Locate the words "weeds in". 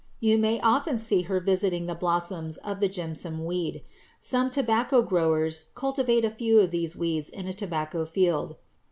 6.95-7.45